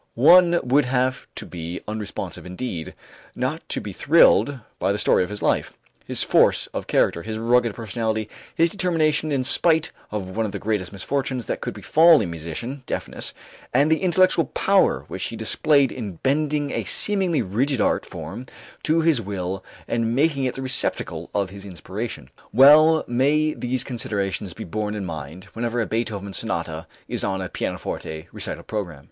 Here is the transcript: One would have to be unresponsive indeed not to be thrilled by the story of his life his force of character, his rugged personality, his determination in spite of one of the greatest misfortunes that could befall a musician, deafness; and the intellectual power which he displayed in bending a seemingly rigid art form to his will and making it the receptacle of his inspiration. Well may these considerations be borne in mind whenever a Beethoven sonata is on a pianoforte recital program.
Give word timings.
One 0.15 0.59
would 0.63 0.85
have 0.85 1.27
to 1.35 1.45
be 1.45 1.79
unresponsive 1.87 2.43
indeed 2.43 2.95
not 3.35 3.61
to 3.69 3.79
be 3.79 3.93
thrilled 3.93 4.59
by 4.79 4.91
the 4.91 4.97
story 4.97 5.23
of 5.23 5.29
his 5.29 5.43
life 5.43 5.73
his 6.07 6.23
force 6.23 6.65
of 6.73 6.87
character, 6.87 7.21
his 7.21 7.37
rugged 7.37 7.75
personality, 7.75 8.27
his 8.55 8.71
determination 8.71 9.31
in 9.31 9.43
spite 9.43 9.91
of 10.09 10.35
one 10.35 10.47
of 10.47 10.53
the 10.53 10.57
greatest 10.57 10.91
misfortunes 10.91 11.45
that 11.45 11.61
could 11.61 11.75
befall 11.75 12.19
a 12.19 12.25
musician, 12.25 12.81
deafness; 12.87 13.31
and 13.75 13.91
the 13.91 14.01
intellectual 14.01 14.45
power 14.45 15.05
which 15.07 15.25
he 15.25 15.35
displayed 15.35 15.91
in 15.91 16.13
bending 16.13 16.71
a 16.71 16.83
seemingly 16.83 17.43
rigid 17.43 17.79
art 17.79 18.03
form 18.03 18.47
to 18.81 19.01
his 19.01 19.21
will 19.21 19.63
and 19.87 20.15
making 20.15 20.45
it 20.45 20.55
the 20.55 20.63
receptacle 20.63 21.29
of 21.35 21.51
his 21.51 21.63
inspiration. 21.63 22.27
Well 22.51 23.03
may 23.07 23.53
these 23.53 23.83
considerations 23.83 24.53
be 24.53 24.63
borne 24.63 24.95
in 24.95 25.05
mind 25.05 25.43
whenever 25.53 25.79
a 25.79 25.85
Beethoven 25.85 26.33
sonata 26.33 26.87
is 27.07 27.23
on 27.23 27.39
a 27.39 27.49
pianoforte 27.49 28.27
recital 28.31 28.63
program. 28.63 28.99